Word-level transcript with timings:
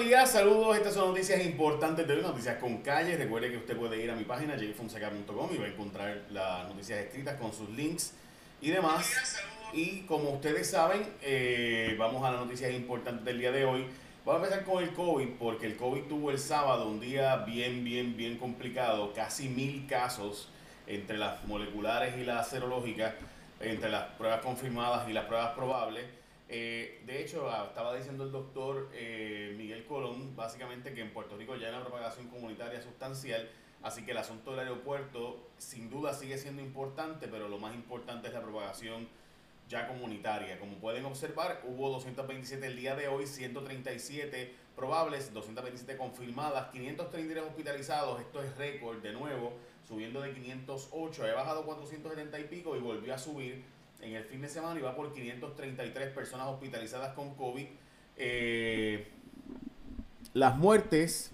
días, 0.00 0.30
saludos. 0.30 0.76
Estas 0.76 0.94
son 0.94 1.08
noticias 1.08 1.44
importantes 1.44 2.08
de 2.08 2.14
hoy, 2.14 2.22
noticias 2.22 2.56
con 2.56 2.78
calle. 2.78 3.18
Recuerde 3.18 3.50
que 3.50 3.58
usted 3.58 3.76
puede 3.76 4.02
ir 4.02 4.10
a 4.10 4.14
mi 4.14 4.24
página 4.24 4.56
jfonseca.com 4.56 5.50
y 5.52 5.58
va 5.58 5.66
a 5.66 5.68
encontrar 5.68 6.22
las 6.30 6.68
noticias 6.68 7.00
escritas 7.00 7.38
con 7.38 7.52
sus 7.52 7.68
links 7.70 8.14
y 8.62 8.70
demás. 8.70 9.12
Y 9.74 10.00
como 10.02 10.30
ustedes 10.30 10.70
saben, 10.70 11.06
eh, 11.20 11.96
vamos 11.98 12.24
a 12.24 12.30
las 12.30 12.40
noticias 12.40 12.72
importantes 12.72 13.26
del 13.26 13.38
día 13.40 13.52
de 13.52 13.66
hoy. 13.66 13.86
Vamos 14.24 14.42
a 14.42 14.44
empezar 14.46 14.64
con 14.64 14.82
el 14.82 14.94
COVID, 14.94 15.28
porque 15.38 15.66
el 15.66 15.76
COVID 15.76 16.02
tuvo 16.04 16.30
el 16.30 16.38
sábado 16.38 16.88
un 16.88 16.98
día 16.98 17.36
bien, 17.36 17.84
bien, 17.84 18.16
bien 18.16 18.38
complicado, 18.38 19.12
casi 19.12 19.48
mil 19.50 19.86
casos 19.86 20.48
entre 20.86 21.18
las 21.18 21.44
moleculares 21.44 22.16
y 22.16 22.24
las 22.24 22.48
serológicas, 22.48 23.12
entre 23.60 23.90
las 23.90 24.06
pruebas 24.16 24.40
confirmadas 24.40 25.08
y 25.10 25.12
las 25.12 25.26
pruebas 25.26 25.50
probables. 25.54 26.04
Eh, 26.52 27.00
de 27.06 27.22
hecho, 27.22 27.48
ah, 27.48 27.66
estaba 27.68 27.94
diciendo 27.94 28.24
el 28.24 28.32
doctor 28.32 28.90
eh, 28.92 29.54
Miguel 29.56 29.84
Colón, 29.86 30.34
básicamente 30.34 30.92
que 30.92 31.00
en 31.00 31.12
Puerto 31.12 31.36
Rico 31.36 31.54
ya 31.54 31.68
hay 31.68 31.74
una 31.74 31.84
propagación 31.84 32.26
comunitaria 32.26 32.82
sustancial, 32.82 33.48
así 33.84 34.04
que 34.04 34.10
el 34.10 34.18
asunto 34.18 34.50
del 34.50 34.66
aeropuerto 34.66 35.48
sin 35.58 35.88
duda 35.88 36.12
sigue 36.12 36.36
siendo 36.38 36.60
importante, 36.60 37.28
pero 37.28 37.48
lo 37.48 37.58
más 37.58 37.72
importante 37.72 38.26
es 38.26 38.34
la 38.34 38.42
propagación 38.42 39.08
ya 39.68 39.86
comunitaria. 39.86 40.58
Como 40.58 40.78
pueden 40.78 41.04
observar, 41.04 41.62
hubo 41.68 41.88
227 41.90 42.66
el 42.66 42.74
día 42.74 42.96
de 42.96 43.06
hoy, 43.06 43.28
137 43.28 44.52
probables, 44.74 45.32
227 45.32 45.96
confirmadas, 45.96 46.70
533 46.72 47.44
hospitalizados, 47.44 48.20
esto 48.22 48.42
es 48.42 48.56
récord 48.56 49.00
de 49.00 49.12
nuevo, 49.12 49.52
subiendo 49.86 50.20
de 50.20 50.32
508, 50.32 51.26
ha 51.26 51.32
bajado 51.32 51.64
470 51.64 52.40
y 52.40 52.44
pico 52.44 52.76
y 52.76 52.80
volvió 52.80 53.14
a 53.14 53.18
subir 53.18 53.62
en 54.02 54.14
el 54.14 54.24
fin 54.24 54.40
de 54.40 54.48
semana 54.48 54.78
y 54.78 54.82
va 54.82 54.94
por 54.94 55.12
533 55.12 56.12
personas 56.12 56.48
hospitalizadas 56.48 57.14
con 57.14 57.34
COVID. 57.34 57.66
Eh, 58.16 59.08
las 60.34 60.56
muertes 60.56 61.32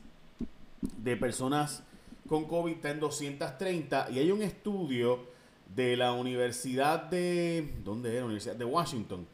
de 0.98 1.16
personas 1.16 1.82
con 2.28 2.46
COVID 2.46 2.72
están 2.72 2.92
en 2.92 3.00
230 3.00 4.08
y 4.10 4.18
hay 4.18 4.30
un 4.30 4.42
estudio 4.42 5.26
de 5.74 5.96
la 5.96 6.12
Universidad 6.12 7.04
de... 7.04 7.74
¿Dónde 7.84 8.14
era? 8.14 8.24
Universidad 8.24 8.56
de 8.56 8.64
Washington. 8.64 9.26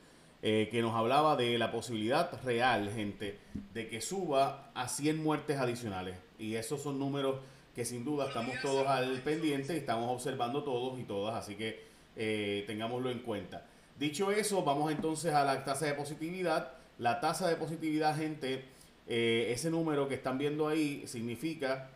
Eh, 0.44 0.68
que 0.72 0.82
nos 0.82 0.94
hablaba 0.94 1.36
de 1.36 1.56
la 1.56 1.70
posibilidad 1.70 2.42
real, 2.42 2.90
gente, 2.90 3.38
de 3.72 3.88
que 3.88 4.00
suba 4.00 4.72
a 4.74 4.88
100 4.88 5.22
muertes 5.22 5.58
adicionales. 5.58 6.16
Y 6.36 6.56
esos 6.56 6.82
son 6.82 6.98
números 6.98 7.36
que 7.76 7.84
sin 7.84 8.04
duda 8.04 8.26
estamos 8.26 8.56
todos 8.60 8.86
al 8.88 9.22
pendiente 9.22 9.74
y 9.74 9.78
estamos 9.78 10.10
observando 10.10 10.64
todos 10.64 10.98
y 10.98 11.04
todas, 11.04 11.36
así 11.36 11.54
que 11.54 11.91
eh, 12.16 12.64
tengámoslo 12.66 13.10
en 13.10 13.20
cuenta. 13.20 13.66
Dicho 13.98 14.32
eso, 14.32 14.64
vamos 14.64 14.90
entonces 14.90 15.32
a 15.34 15.44
la 15.44 15.64
tasa 15.64 15.86
de 15.86 15.94
positividad. 15.94 16.72
La 16.98 17.20
tasa 17.20 17.48
de 17.48 17.56
positividad, 17.56 18.16
gente, 18.16 18.64
eh, 19.06 19.48
ese 19.50 19.70
número 19.70 20.08
que 20.08 20.14
están 20.14 20.38
viendo 20.38 20.68
ahí 20.68 21.06
significa 21.06 21.90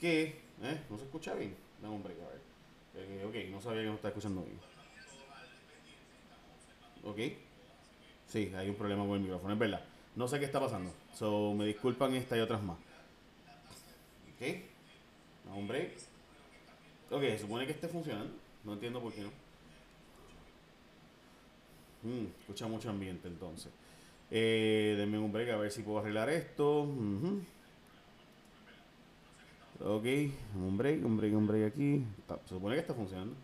que... 0.00 0.40
¿eh? 0.62 0.80
¿No 0.90 0.98
se 0.98 1.04
escucha 1.04 1.34
bien? 1.34 1.56
Dame 1.82 1.94
un 1.94 2.02
break, 2.02 2.18
a 2.20 2.28
ver. 2.28 3.26
ok, 3.26 3.50
no 3.50 3.60
sabía 3.60 3.82
que 3.82 3.88
no 3.88 3.94
está 3.94 4.08
escuchando 4.08 4.42
bien. 4.42 4.58
Ok. 7.04 7.18
Sí, 8.26 8.52
hay 8.56 8.68
un 8.68 8.74
problema 8.74 9.06
con 9.06 9.14
el 9.14 9.20
micrófono, 9.20 9.54
es 9.54 9.58
verdad. 9.58 9.80
No 10.14 10.28
sé 10.28 10.38
qué 10.38 10.44
está 10.44 10.60
pasando. 10.60 10.92
So, 11.14 11.54
me 11.54 11.64
disculpan 11.64 12.14
esta 12.14 12.36
y 12.36 12.40
otras 12.40 12.62
más. 12.62 12.76
Ok. 14.34 14.46
Dame 15.44 15.58
un 15.58 15.68
break. 15.68 15.92
Ok, 17.10 17.22
se 17.22 17.38
supone 17.38 17.66
que 17.66 17.72
esté 17.72 17.88
funcionando. 17.88 18.47
No 18.68 18.74
entiendo 18.74 19.00
por 19.00 19.14
qué 19.14 19.22
no. 19.22 19.30
Mm, 22.02 22.26
escucha 22.40 22.66
mucho 22.66 22.90
ambiente 22.90 23.26
entonces. 23.26 23.72
Eh, 24.30 24.94
denme 24.98 25.18
un 25.18 25.32
break 25.32 25.48
a 25.48 25.56
ver 25.56 25.70
si 25.70 25.80
puedo 25.80 26.00
arreglar 26.00 26.28
esto. 26.28 26.82
Ok, 29.80 30.04
un 30.54 30.76
break, 30.76 31.02
un 31.02 31.16
break, 31.16 31.34
un 31.34 31.46
break 31.46 31.72
aquí. 31.72 32.04
se 32.44 32.48
supone 32.50 32.74
que 32.74 32.82
está 32.82 32.92
funcionando. 32.92 33.34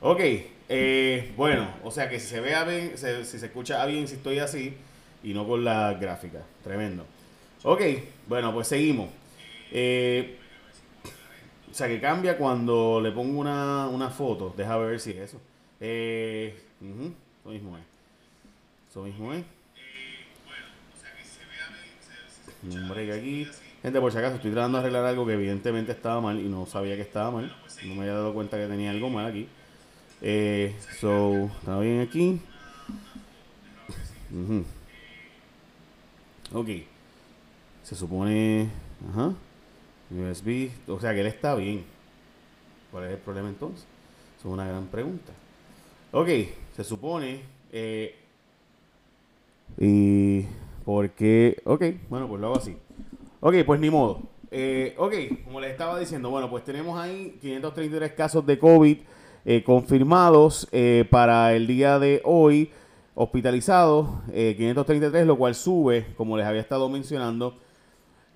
Ok, 0.00 0.20
eh, 0.68 1.32
bueno, 1.36 1.68
o 1.84 1.92
sea 1.92 2.08
que 2.08 2.18
si 2.18 2.26
se 2.26 2.40
vea 2.40 2.64
bien, 2.64 2.98
si 2.98 3.38
se 3.38 3.46
escucha 3.46 3.86
bien, 3.86 4.08
si 4.08 4.16
estoy 4.16 4.40
así 4.40 4.74
y 5.22 5.32
no 5.32 5.46
con 5.46 5.64
la 5.64 5.94
gráfica. 5.94 6.42
Tremendo. 6.64 7.06
Ok, 7.62 7.82
bueno, 8.26 8.52
pues 8.52 8.66
seguimos. 8.66 9.10
Eh, 9.70 10.38
sea, 11.76 11.88
que 11.88 12.00
cambia 12.00 12.38
cuando 12.38 13.00
le 13.02 13.12
pongo 13.12 13.38
una, 13.38 13.86
una 13.88 14.10
foto. 14.10 14.54
Deja 14.56 14.76
ver 14.78 14.98
si 14.98 15.10
es 15.10 15.16
eso. 15.16 15.40
Eh, 15.80 16.54
Eso 16.80 17.50
mismo 17.50 17.76
es. 17.76 17.84
Eso 18.90 19.02
mismo 19.02 19.32
es. 19.32 19.44
Un 22.62 22.88
break 22.88 23.10
aquí. 23.12 23.46
Gente, 23.82 24.00
por 24.00 24.10
si 24.10 24.18
acaso, 24.18 24.36
estoy 24.36 24.50
tratando 24.50 24.78
de 24.78 24.82
arreglar 24.82 25.04
algo 25.04 25.26
que 25.26 25.34
evidentemente 25.34 25.92
estaba 25.92 26.20
mal 26.20 26.40
y 26.40 26.48
no 26.48 26.66
sabía 26.66 26.96
que 26.96 27.02
estaba 27.02 27.30
mal. 27.30 27.54
No 27.84 27.94
me 27.94 28.00
había 28.00 28.14
dado 28.14 28.34
cuenta 28.34 28.56
que 28.56 28.66
tenía 28.66 28.90
algo 28.90 29.10
mal 29.10 29.26
aquí. 29.26 29.46
Eh, 30.22 30.74
so, 30.98 31.50
está 31.60 31.78
bien 31.78 32.00
aquí. 32.00 32.40
Ok. 36.52 36.68
Se 37.82 37.94
supone. 37.94 38.70
Ajá. 39.10 39.34
USB, 40.10 40.70
o 40.88 41.00
sea 41.00 41.12
que 41.12 41.20
él 41.20 41.26
está 41.26 41.54
bien. 41.54 41.84
¿Cuál 42.90 43.04
es 43.04 43.10
el 43.12 43.18
problema 43.18 43.48
entonces? 43.48 43.86
es 44.38 44.44
una 44.44 44.66
gran 44.66 44.86
pregunta. 44.86 45.32
Ok, 46.12 46.28
se 46.74 46.84
supone. 46.84 47.40
Eh, 47.72 48.14
y. 49.78 50.46
Porque. 50.84 51.60
Ok, 51.64 51.82
bueno, 52.08 52.28
pues 52.28 52.40
lo 52.40 52.46
hago 52.48 52.56
así. 52.56 52.76
Ok, 53.40 53.54
pues 53.66 53.80
ni 53.80 53.90
modo. 53.90 54.22
Eh, 54.50 54.94
ok, 54.98 55.14
como 55.44 55.60
les 55.60 55.72
estaba 55.72 55.98
diciendo, 55.98 56.30
bueno, 56.30 56.48
pues 56.48 56.64
tenemos 56.64 56.98
ahí 56.98 57.36
533 57.40 58.12
casos 58.12 58.46
de 58.46 58.58
COVID 58.58 58.98
eh, 59.44 59.64
confirmados 59.64 60.68
para 61.10 61.54
el 61.54 61.66
día 61.66 61.98
de 61.98 62.22
hoy, 62.24 62.70
hospitalizados, 63.14 64.08
533, 64.28 65.26
lo 65.26 65.36
cual 65.36 65.54
sube, 65.54 66.06
como 66.16 66.36
les 66.36 66.46
había 66.46 66.60
estado 66.60 66.88
mencionando, 66.88 67.54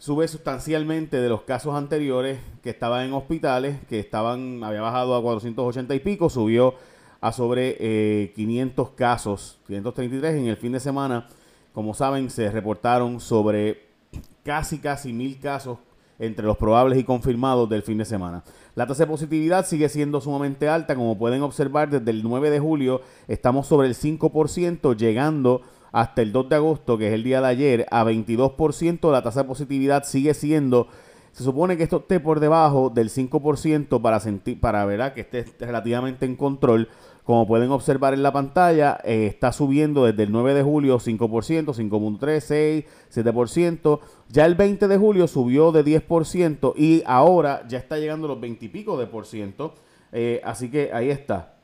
sube 0.01 0.27
sustancialmente 0.29 1.21
de 1.21 1.29
los 1.29 1.43
casos 1.43 1.75
anteriores 1.75 2.41
que 2.63 2.71
estaban 2.71 3.07
en 3.07 3.13
hospitales, 3.13 3.77
que 3.87 4.01
estaban, 4.01 4.65
había 4.65 4.81
bajado 4.81 5.15
a 5.15 5.21
480 5.21 5.95
y 5.95 6.01
pico, 6.01 6.31
subió 6.31 6.75
a 7.21 7.33
sobre 7.33 8.33
500 8.35 8.89
eh, 8.89 8.93
casos, 8.97 9.59
533 9.67 10.37
en 10.37 10.47
el 10.47 10.57
fin 10.57 10.73
de 10.73 10.81
semana. 10.81 11.29
Como 11.75 11.93
saben, 11.93 12.31
se 12.31 12.51
reportaron 12.51 13.21
sobre 13.21 13.89
casi, 14.43 14.79
casi 14.79 15.13
mil 15.13 15.39
casos 15.39 15.79
entre 16.19 16.47
los 16.47 16.57
probables 16.57 16.99
y 16.99 17.05
confirmados 17.05 17.69
del 17.69 17.83
fin 17.83 17.99
de 17.99 18.07
semana. 18.07 18.43
La 18.75 18.87
tasa 18.87 19.05
de 19.05 19.11
positividad 19.11 19.67
sigue 19.67 19.91
siendo 19.91 20.23
sumamente 20.23 20.67
alta, 20.67 20.95
como 20.95 21.19
pueden 21.19 21.43
observar 21.43 21.91
desde 21.91 22.11
el 22.11 22.23
9 22.23 22.49
de 22.49 22.59
julio 22.59 23.03
estamos 23.29 23.67
sobre 23.67 23.89
el 23.89 23.95
5%, 23.95 24.97
llegando 24.97 25.61
hasta 25.93 26.23
el 26.23 26.33
2 26.33 26.49
de 26.49 26.57
agosto, 26.57 26.99
que 26.99 27.09
es 27.09 27.15
el 27.15 27.25
día 27.25 27.41
de 27.41 27.47
ayer, 27.49 27.87
a 27.91 28.05
22%, 28.05 29.11
la 29.11 29.23
tasa 29.23 29.43
de 29.43 29.49
positividad 29.49 30.05
sigue 30.05 30.35
siendo, 30.35 30.89
se 31.33 31.45
supone 31.45 31.77
que 31.77 31.85
esto 31.85 31.99
esté 31.99 32.21
por 32.21 32.41
debajo 32.41 32.91
del 32.91 33.09
5% 33.09 34.01
para, 34.03 34.21
sentir, 34.21 34.61
para 34.61 34.85
ver 34.85 35.13
que 35.15 35.21
esté 35.21 35.45
relativamente 35.61 36.27
en 36.27 36.37
control. 36.37 36.89
Como 37.25 37.47
pueden 37.47 37.71
observar 37.71 38.13
en 38.15 38.23
la 38.23 38.33
pantalla, 38.33 38.99
eh, 39.05 39.27
está 39.27 39.53
subiendo 39.53 40.05
desde 40.05 40.25
el 40.25 40.33
9 40.33 40.55
de 40.55 40.63
julio 40.63 40.99
5%, 40.99 41.75
5.3, 41.75 42.41
6, 42.41 42.85
7%. 43.15 44.01
Ya 44.29 44.47
el 44.47 44.55
20 44.57 44.89
de 44.89 44.97
julio 44.97 45.29
subió 45.29 45.71
de 45.71 45.85
10% 45.85 46.73
y 46.77 47.05
ahora 47.07 47.67
ya 47.69 47.79
está 47.79 47.99
llegando 47.99 48.27
a 48.27 48.31
los 48.31 48.41
20 48.41 48.65
y 48.65 48.69
pico 48.69 48.99
de 48.99 49.07
por 49.07 49.27
ciento. 49.27 49.75
Eh, 50.13 50.41
así 50.45 50.71
que 50.71 50.91
ahí 50.93 51.11
está. 51.11 51.55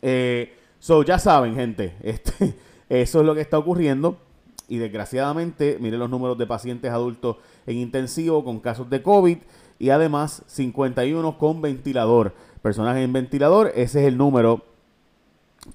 Eh, 0.00 0.54
so, 0.78 1.02
ya 1.02 1.18
saben, 1.18 1.54
gente. 1.54 1.94
Este, 2.02 2.54
eso 2.90 3.20
es 3.20 3.26
lo 3.26 3.34
que 3.34 3.40
está 3.40 3.56
ocurriendo 3.56 4.18
y 4.68 4.78
desgraciadamente, 4.78 5.78
miren 5.80 5.98
los 5.98 6.10
números 6.10 6.36
de 6.38 6.46
pacientes 6.46 6.90
adultos 6.90 7.36
en 7.66 7.76
intensivo 7.78 8.44
con 8.44 8.60
casos 8.60 8.90
de 8.90 9.02
COVID 9.02 9.38
y 9.78 9.90
además 9.90 10.42
51 10.46 11.38
con 11.38 11.62
ventilador. 11.62 12.34
Personas 12.62 12.96
en 12.98 13.12
ventilador, 13.12 13.72
ese 13.74 14.02
es 14.02 14.06
el 14.06 14.16
número 14.16 14.64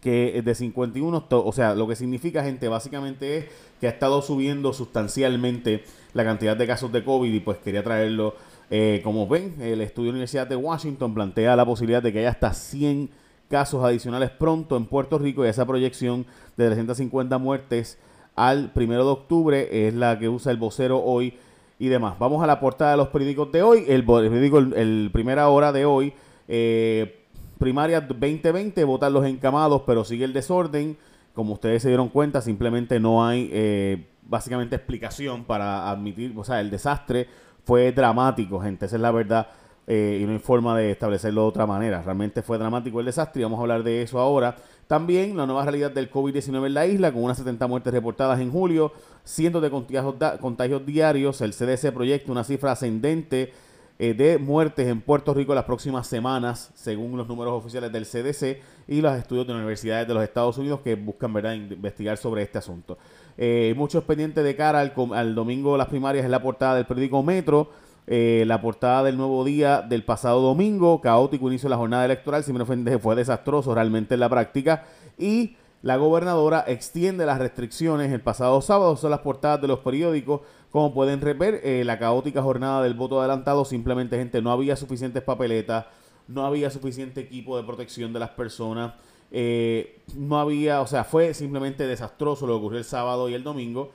que 0.01 0.42
de 0.44 0.56
51, 0.56 1.28
o 1.30 1.51
sea, 1.51 1.75
lo 1.75 1.88
que 1.88 1.95
significa, 1.95 2.44
gente, 2.44 2.68
básicamente 2.68 3.38
es 3.38 3.45
que 3.80 3.88
ha 3.88 3.92
estado 3.92 4.22
subiendo 4.22 4.74
sustancialmente 4.74 5.84
la 6.13 6.24
cantidad 6.24 6.56
de 6.56 6.68
casos 6.68 6.92
de 6.92 7.04
COVID 7.04 7.34
y 7.34 7.39
pues 7.39 7.57
quería 7.60 7.84
traerlo. 7.84 8.36
Eh, 8.72 9.01
como 9.04 9.28
ven, 9.28 9.56
el 9.62 9.81
estudio 9.81 10.07
de 10.07 10.12
la 10.13 10.16
Universidad 10.18 10.48
de 10.48 10.56
Washington 10.56 11.13
plantea 11.13 11.56
la 11.56 11.66
posibilidad 11.66 12.01
de 12.01 12.12
que 12.12 12.19
haya 12.19 12.30
hasta 12.30 12.54
100 12.54 13.10
casos 13.50 13.83
adicionales 13.83 14.31
pronto 14.31 14.77
en 14.77 14.86
Puerto 14.86 15.18
Rico 15.18 15.45
y 15.45 15.50
esa 15.50 15.65
proyección 15.65 16.25
de 16.57 16.65
350 16.65 17.38
muertes 17.38 18.00
al 18.36 18.71
primero 18.71 19.06
de 19.06 19.12
octubre 19.12 19.88
es 19.88 19.94
la 19.94 20.19
que 20.19 20.30
usa 20.30 20.51
el 20.51 20.57
vocero 20.57 21.01
hoy 21.03 21.33
y 21.80 21.88
demás. 21.88 22.18
Vamos 22.19 22.44
a 22.44 22.47
la 22.47 22.59
portada 22.59 22.92
de 22.92 22.97
los 22.97 23.09
periódicos 23.09 23.51
de 23.51 23.62
hoy. 23.63 23.86
El, 23.88 24.06
periódico, 24.06 24.59
el, 24.59 25.09
primera 25.12 25.50
hora 25.50 25.71
de 25.71 25.86
hoy, 25.86 26.13
eh, 26.47 27.25
primaria 27.57 28.01
2020, 28.01 28.83
votan 28.83 29.13
los 29.13 29.25
encamados, 29.25 29.83
pero 29.86 30.03
sigue 30.03 30.25
el 30.25 30.33
desorden. 30.33 30.98
Como 31.33 31.53
ustedes 31.53 31.81
se 31.81 31.89
dieron 31.89 32.09
cuenta, 32.09 32.41
simplemente 32.41 33.00
no 33.00 33.25
hay, 33.25 33.50
eh, 33.51 34.07
básicamente 34.27 34.75
explicación 34.75 35.44
para 35.44 35.89
admitir, 35.89 36.33
o 36.36 36.44
sea, 36.44 36.62
el 36.62 36.69
desastre 36.69 37.27
fue 37.63 37.91
dramático, 37.91 38.59
gente, 38.59 38.86
esa 38.86 38.95
es 38.95 39.01
la 39.01 39.12
verdad. 39.12 39.48
Eh, 39.88 40.20
y 40.22 40.26
no 40.26 40.32
hay 40.32 40.40
forma 40.40 40.76
de 40.78 40.92
establecerlo 40.92 41.42
de 41.42 41.48
otra 41.48 41.66
manera. 41.68 42.02
Realmente 42.02 42.42
fue 42.42 42.58
dramático 42.58 43.00
el 43.00 43.06
desastre 43.06 43.42
y 43.42 43.44
vamos 43.44 43.60
a 43.60 43.62
hablar 43.62 43.84
de 43.84 44.02
eso 44.02 44.20
ahora. 44.20 44.56
También 44.88 45.36
la 45.38 45.46
nueva 45.46 45.64
realidad 45.64 45.92
del 45.92 46.12
COVID-19 46.12 46.68
en 46.68 46.74
la 46.74 46.86
isla, 46.86 47.12
con 47.12 47.24
unas 47.24 47.38
70 47.38 47.68
muertes 47.68 47.94
reportadas 47.94 48.40
en 48.40 48.52
julio, 48.52 48.92
cientos 49.24 49.62
de 49.62 49.70
contagios, 49.70 50.86
diarios. 50.86 51.42
El 51.42 51.54
CDC 51.54 51.92
proyecta 51.92 52.32
una 52.32 52.44
cifra 52.44 52.72
ascendente 52.72 53.52
eh, 53.98 54.14
de 54.14 54.38
muertes 54.38 54.88
en 54.88 55.02
Puerto 55.02 55.34
Rico 55.34 55.56
las 55.56 55.64
próximas 55.64 56.06
semanas, 56.08 56.72
según 56.76 57.16
los 57.16 57.28
números 57.28 57.54
oficiales 57.54 57.92
del 57.92 58.06
CDC 58.06 58.62
y 58.88 59.02
los 59.02 59.16
estudios 59.18 59.48
de 59.48 59.54
universidades 59.54 60.08
de 60.08 60.14
los 60.14 60.24
Estados 60.24 60.58
Unidos 60.58 60.82
que 60.84 60.96
buscan 60.96 61.32
¿verdad? 61.34 61.54
investigar 61.54 62.18
sobre 62.18 62.44
este 62.44 62.58
asunto. 62.58 62.98
Eh, 63.38 63.74
muchos 63.78 64.04
pendientes 64.04 64.44
de 64.44 64.56
cara 64.56 64.82
al, 64.82 64.94
al 65.14 65.34
domingo 65.34 65.78
las 65.78 65.88
primarias 65.88 66.26
en 66.26 66.32
la 66.32 66.42
portada 66.42 66.76
del 66.76 66.86
periódico 66.86 67.24
Metro. 67.24 67.70
Eh, 68.07 68.44
la 68.46 68.62
portada 68.62 69.04
del 69.04 69.18
nuevo 69.18 69.44
día 69.44 69.81
del 69.81 70.04
pasado 70.04 70.40
domingo, 70.40 71.02
caótico 71.02 71.48
inicio 71.48 71.68
de 71.68 71.72
la 71.72 71.78
jornada 71.78 72.06
electoral, 72.06 72.44
si 72.44 72.54
fue 73.00 73.16
desastroso 73.16 73.74
realmente 73.74 74.13
en 74.13 74.19
la 74.19 74.30
práctica. 74.30 74.86
Y 75.18 75.56
la 75.81 75.98
gobernadora 75.98 76.63
extiende 76.68 77.25
las 77.25 77.40
restricciones 77.40 78.12
el 78.12 78.22
pasado 78.22 78.62
sábado, 78.62 78.96
son 78.96 79.12
las 79.12 79.22
portadas 79.22 79.62
de 79.62 79.68
los 79.68 79.80
periódicos. 79.80 80.42
Como 80.72 80.94
pueden 80.94 81.19
ver, 81.19 81.62
eh, 81.63 81.84
la 81.86 81.98
caótica 81.98 82.42
jornada 82.44 82.84
del 82.84 82.94
voto 82.94 83.19
adelantado, 83.19 83.66
simplemente 83.66 84.18
gente, 84.18 84.42
no 84.42 84.51
había 84.51 84.75
suficientes 84.75 85.24
papeletas, 85.24 85.86
no 86.28 86.46
había 86.46 86.69
suficiente 86.69 87.22
equipo 87.22 87.58
de 87.58 87.63
protección 87.63 88.13
de 88.13 88.19
las 88.19 88.31
personas. 88.31 88.94
Eh, 89.31 90.01
no 90.16 90.40
había, 90.40 90.81
o 90.81 90.88
sea, 90.88 91.04
fue 91.04 91.34
simplemente 91.34 91.88
desastroso 91.88 92.46
lo 92.46 92.54
que 92.54 92.58
ocurrió 92.58 92.80
el 92.80 92.86
sábado 92.86 93.30
y 93.30 93.34
el 93.34 93.44
domingo, 93.44 93.92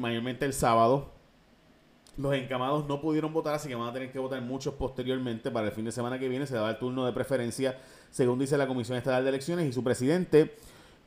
mayormente 0.00 0.46
el 0.46 0.54
sábado, 0.54 1.13
los 2.16 2.34
encamados 2.34 2.86
no 2.86 3.00
pudieron 3.00 3.32
votar, 3.32 3.54
así 3.54 3.68
que 3.68 3.74
van 3.74 3.88
a 3.88 3.92
tener 3.92 4.12
que 4.12 4.18
votar 4.18 4.40
muchos 4.40 4.74
posteriormente 4.74 5.50
para 5.50 5.66
el 5.66 5.72
fin 5.72 5.84
de 5.84 5.92
semana 5.92 6.18
que 6.18 6.28
viene. 6.28 6.46
Se 6.46 6.54
da 6.54 6.70
el 6.70 6.78
turno 6.78 7.04
de 7.04 7.12
preferencia, 7.12 7.78
según 8.10 8.38
dice 8.38 8.56
la 8.56 8.66
Comisión 8.66 8.96
Estatal 8.96 9.24
de 9.24 9.30
Elecciones 9.30 9.68
y 9.68 9.72
su 9.72 9.82
presidente, 9.82 10.54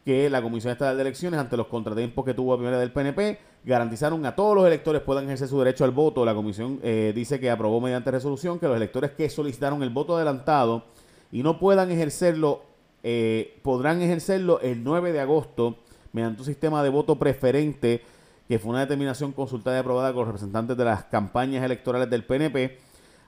que 0.03 0.29
la 0.29 0.41
Comisión 0.41 0.71
Estatal 0.71 0.95
de 0.95 1.01
Elecciones, 1.01 1.39
ante 1.39 1.55
los 1.55 1.67
contratiempos 1.67 2.25
que 2.25 2.33
tuvo 2.33 2.53
a 2.53 2.57
primera 2.57 2.79
del 2.79 2.91
PNP, 2.91 3.39
garantizaron 3.63 4.25
a 4.25 4.35
todos 4.35 4.55
los 4.55 4.65
electores 4.65 5.01
puedan 5.01 5.25
ejercer 5.25 5.47
su 5.47 5.59
derecho 5.59 5.83
al 5.83 5.91
voto. 5.91 6.25
La 6.25 6.33
Comisión 6.33 6.79
eh, 6.83 7.11
dice 7.15 7.39
que 7.39 7.49
aprobó 7.49 7.81
mediante 7.81 8.11
resolución 8.11 8.59
que 8.59 8.67
los 8.67 8.75
electores 8.75 9.11
que 9.11 9.29
solicitaron 9.29 9.83
el 9.83 9.89
voto 9.89 10.15
adelantado 10.15 10.85
y 11.31 11.43
no 11.43 11.59
puedan 11.59 11.91
ejercerlo, 11.91 12.63
eh, 13.03 13.59
podrán 13.63 14.01
ejercerlo 14.01 14.59
el 14.61 14.83
9 14.83 15.11
de 15.11 15.19
agosto 15.19 15.77
mediante 16.13 16.41
un 16.41 16.45
sistema 16.45 16.83
de 16.83 16.89
voto 16.89 17.17
preferente 17.17 18.01
que 18.47 18.59
fue 18.59 18.71
una 18.71 18.81
determinación 18.81 19.33
consultada 19.33 19.77
y 19.77 19.79
aprobada 19.79 20.13
con 20.13 20.19
los 20.19 20.27
representantes 20.27 20.77
de 20.77 20.85
las 20.85 21.03
campañas 21.05 21.63
electorales 21.63 22.09
del 22.09 22.23
PNP. 22.23 22.79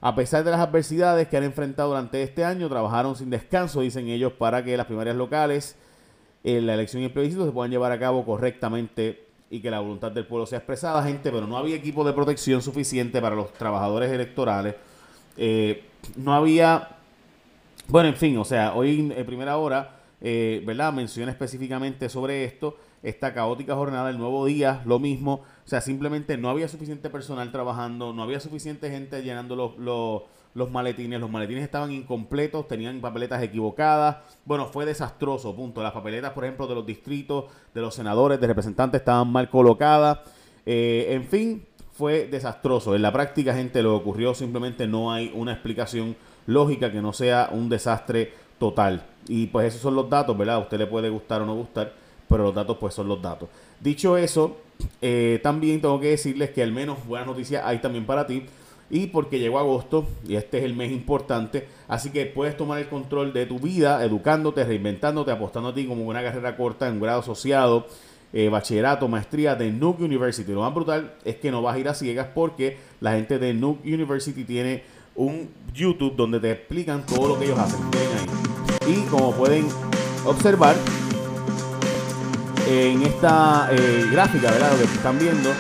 A 0.01 0.15
pesar 0.15 0.45
de 0.45 0.51
las 0.51 0.61
adversidades 0.61 1.27
que 1.27 1.35
han 1.35 1.43
enfrentado 1.43 1.89
durante 1.89 2.23
este 2.23 2.45
año, 2.45 2.69
trabajaron 2.69 3.17
sin 3.17 3.29
descanso, 3.29 3.81
dicen 3.81 4.07
ellos, 4.07 4.31
para 4.33 4.63
que 4.63 4.77
las 4.77 4.85
primarias 4.85 5.17
locales, 5.17 5.75
eh, 6.45 6.61
la 6.61 6.73
elección 6.73 7.01
y 7.01 7.05
el 7.07 7.11
plebiscito 7.11 7.45
se 7.45 7.51
puedan 7.51 7.69
llevar 7.69 7.91
a 7.91 7.99
cabo 7.99 8.23
correctamente 8.23 9.27
y 9.49 9.59
que 9.59 9.69
la 9.69 9.79
voluntad 9.79 10.11
del 10.11 10.25
pueblo 10.25 10.45
sea 10.45 10.59
expresada, 10.59 11.03
gente, 11.03 11.31
pero 11.31 11.47
no 11.47 11.57
había 11.57 11.75
equipo 11.75 12.05
de 12.05 12.13
protección 12.13 12.61
suficiente 12.61 13.19
para 13.21 13.35
los 13.35 13.51
trabajadores 13.51 14.09
electorales. 14.09 14.75
Eh, 15.35 15.83
no 16.15 16.33
había, 16.33 16.95
bueno, 17.87 18.07
en 18.09 18.15
fin, 18.15 18.37
o 18.37 18.45
sea, 18.45 18.73
hoy 18.73 19.11
en 19.13 19.25
primera 19.25 19.57
hora, 19.57 19.98
eh, 20.21 20.61
¿verdad? 20.65 20.93
Menciona 20.93 21.31
específicamente 21.31 22.09
sobre 22.09 22.43
esto 22.43 22.77
esta 23.03 23.33
caótica 23.33 23.75
jornada, 23.75 24.09
el 24.09 24.17
nuevo 24.17 24.45
día, 24.45 24.81
lo 24.85 24.99
mismo. 24.99 25.41
O 25.65 25.67
sea, 25.69 25.81
simplemente 25.81 26.37
no 26.37 26.49
había 26.49 26.67
suficiente 26.67 27.09
personal 27.09 27.51
trabajando, 27.51 28.13
no 28.13 28.23
había 28.23 28.39
suficiente 28.39 28.89
gente 28.89 29.21
llenando 29.23 29.55
los, 29.55 30.27
los, 30.53 30.71
maletines. 30.71 31.19
Los 31.19 31.29
maletines 31.29 31.63
estaban 31.63 31.91
incompletos, 31.91 32.67
tenían 32.67 32.99
papeletas 32.99 33.41
equivocadas. 33.41 34.17
Bueno, 34.45 34.67
fue 34.67 34.85
desastroso, 34.85 35.55
punto. 35.55 35.81
Las 35.81 35.93
papeletas, 35.93 36.31
por 36.33 36.43
ejemplo, 36.43 36.67
de 36.67 36.75
los 36.75 36.85
distritos, 36.85 37.45
de 37.73 37.81
los 37.81 37.95
senadores, 37.95 38.39
de 38.39 38.47
representantes 38.47 38.99
estaban 38.99 39.31
mal 39.31 39.49
colocadas. 39.49 40.19
Eh, 40.65 41.07
en 41.11 41.23
fin, 41.23 41.65
fue 41.93 42.27
desastroso. 42.27 42.95
En 42.95 43.01
la 43.01 43.13
práctica, 43.13 43.53
gente, 43.53 43.81
lo 43.81 43.95
ocurrió 43.95 44.33
simplemente 44.33 44.87
no 44.87 45.11
hay 45.11 45.31
una 45.33 45.53
explicación 45.53 46.15
lógica 46.47 46.91
que 46.91 47.01
no 47.01 47.13
sea 47.13 47.49
un 47.51 47.69
desastre 47.69 48.33
total. 48.59 49.05
Y 49.27 49.47
pues 49.47 49.67
esos 49.67 49.81
son 49.81 49.95
los 49.95 50.09
datos, 50.09 50.37
¿verdad? 50.37 50.55
A 50.55 50.59
usted 50.59 50.77
le 50.77 50.87
puede 50.87 51.09
gustar 51.09 51.41
o 51.41 51.45
no 51.45 51.55
gustar 51.55 51.93
pero 52.29 52.43
los 52.43 52.55
datos 52.55 52.77
pues 52.79 52.93
son 52.93 53.07
los 53.09 53.21
datos. 53.21 53.49
Dicho 53.81 54.15
eso, 54.15 54.57
eh, 55.01 55.39
también 55.43 55.81
tengo 55.81 55.99
que 55.99 56.11
decirles 56.11 56.51
que 56.51 56.63
al 56.63 56.71
menos 56.71 57.05
buenas 57.05 57.27
noticias 57.27 57.63
hay 57.65 57.79
también 57.79 58.05
para 58.05 58.25
ti. 58.25 58.45
Y 58.91 59.07
porque 59.07 59.37
llegó 59.37 59.59
agosto 59.59 60.07
y 60.27 60.35
este 60.35 60.59
es 60.59 60.63
el 60.63 60.75
mes 60.75 60.91
importante, 60.91 61.67
así 61.87 62.09
que 62.09 62.25
puedes 62.25 62.57
tomar 62.57 62.79
el 62.79 62.89
control 62.89 63.33
de 63.33 63.45
tu 63.45 63.59
vida, 63.59 64.03
educándote, 64.03 64.63
reinventándote, 64.63 65.29
apostando 65.29 65.69
a 65.69 65.73
ti 65.75 65.85
como 65.85 66.07
una 66.07 66.23
carrera 66.23 66.57
corta 66.57 66.87
en 66.87 66.99
grado 66.99 67.19
asociado, 67.19 67.85
eh, 68.33 68.49
bachillerato, 68.49 69.07
maestría 69.07 69.53
de 69.53 69.71
Nuke 69.71 70.01
University. 70.01 70.51
Lo 70.51 70.61
más 70.61 70.73
brutal 70.73 71.13
es 71.23 71.35
que 71.35 71.51
no 71.51 71.61
vas 71.61 71.75
a 71.75 71.79
ir 71.79 71.87
a 71.87 71.93
ciegas 71.93 72.29
porque 72.33 72.77
la 72.99 73.11
gente 73.11 73.37
de 73.37 73.53
Nuke 73.53 73.85
University 73.85 74.43
tiene 74.43 74.81
un 75.15 75.49
YouTube 75.71 76.15
donde 76.15 76.39
te 76.39 76.51
explican 76.51 77.05
todo 77.05 77.27
lo 77.27 77.37
que 77.37 77.45
ellos 77.45 77.59
hacen. 77.59 77.79
Y 78.89 79.03
como 79.03 79.33
pueden 79.33 79.67
observar, 80.25 80.75
en 82.67 83.03
esta 83.03 83.69
eh, 83.71 84.07
gráfica, 84.11 84.49
¿verdad? 84.49 84.71
Lo 84.71 84.77
que 84.77 84.93
están 84.95 85.19
viendo 85.19 85.51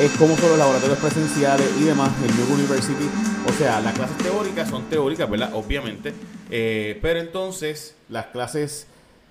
es 0.00 0.10
cómo 0.18 0.36
son 0.36 0.50
los 0.50 0.58
laboratorios 0.58 0.98
presenciales 0.98 1.66
y 1.78 1.84
demás 1.84 2.10
en 2.26 2.34
New 2.36 2.54
University. 2.54 3.08
O 3.46 3.52
sea, 3.52 3.80
las 3.80 3.92
clases 3.94 4.16
teóricas 4.18 4.70
son 4.70 4.84
teóricas, 4.84 5.28
¿verdad? 5.28 5.50
Obviamente. 5.54 6.14
Eh, 6.50 6.98
pero 7.02 7.20
entonces, 7.20 7.94
las 8.08 8.26
clases 8.26 8.86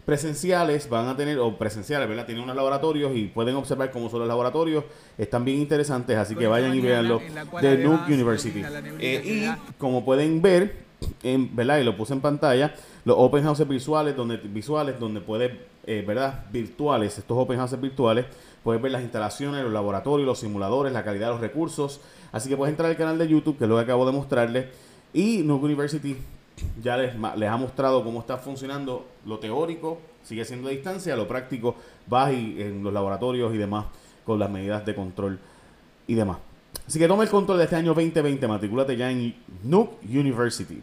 presenciales 0.05 0.87
van 0.87 1.07
a 1.07 1.17
tener, 1.17 1.39
o 1.39 1.57
presenciales, 1.57 2.07
¿verdad? 2.07 2.25
Tienen 2.25 2.43
unos 2.43 2.55
laboratorios 2.55 3.15
y 3.15 3.25
pueden 3.25 3.55
observar 3.55 3.91
cómo 3.91 4.09
son 4.09 4.19
los 4.19 4.27
laboratorios. 4.27 4.83
Están 5.17 5.45
bien 5.45 5.57
interesantes, 5.59 6.15
así 6.15 6.35
que 6.35 6.45
vayan 6.45 6.75
y 6.75 6.81
veanlo 6.81 7.21
de 7.61 7.77
Nuke 7.79 8.13
University. 8.13 8.63
Eh, 8.99 9.21
y 9.25 9.77
como 9.77 10.05
pueden 10.05 10.41
ver, 10.43 10.87
en, 11.23 11.55
¿verdad? 11.55 11.79
Y 11.79 11.83
lo 11.83 11.95
puse 11.97 12.13
en 12.13 12.21
pantalla, 12.21 12.73
los 13.07 13.15
open 13.17 13.41
houses 13.41 13.65
visuales 13.65 14.17
donde, 14.17 14.35
visuales 14.35 14.99
donde 14.99 15.21
puede 15.21 15.57
eh, 15.85 16.03
¿verdad? 16.05 16.43
virtuales, 16.51 17.17
estos 17.17 17.37
open 17.37 17.57
houses 17.57 17.79
virtuales, 17.79 18.25
puedes 18.65 18.81
ver 18.81 18.91
las 18.91 19.01
instalaciones, 19.01 19.63
los 19.63 19.71
laboratorios, 19.71 20.27
los 20.27 20.39
simuladores, 20.39 20.91
la 20.91 21.05
calidad 21.05 21.27
de 21.27 21.31
los 21.31 21.39
recursos. 21.39 22.01
Así 22.33 22.49
que 22.49 22.57
puedes 22.57 22.73
entrar 22.73 22.89
al 22.89 22.97
canal 22.97 23.17
de 23.17 23.25
YouTube, 23.29 23.57
que 23.57 23.63
es 23.63 23.69
lo 23.69 23.79
acabo 23.79 24.05
de 24.05 24.11
mostrarles. 24.11 24.65
Y 25.13 25.37
Nuke 25.37 25.63
University 25.63 26.17
ya 26.83 26.97
les, 26.97 27.13
les 27.37 27.49
ha 27.49 27.55
mostrado 27.55 28.03
cómo 28.03 28.19
está 28.19 28.35
funcionando 28.39 29.05
lo 29.25 29.39
teórico, 29.39 29.99
sigue 30.21 30.43
siendo 30.43 30.67
a 30.67 30.71
distancia, 30.71 31.15
lo 31.15 31.29
práctico, 31.29 31.75
vas 32.07 32.33
y, 32.33 32.61
en 32.61 32.83
los 32.83 32.91
laboratorios 32.91 33.55
y 33.55 33.57
demás, 33.57 33.85
con 34.25 34.37
las 34.37 34.49
medidas 34.49 34.85
de 34.85 34.93
control 34.93 35.39
y 36.07 36.13
demás. 36.13 36.39
Así 36.85 36.99
que 36.99 37.07
toma 37.07 37.23
el 37.23 37.29
control 37.29 37.59
de 37.59 37.63
este 37.63 37.77
año 37.77 37.93
2020, 37.93 38.45
matricúlate 38.49 38.97
ya 38.97 39.09
en 39.09 39.33
Nuke 39.63 39.95
University. 40.09 40.81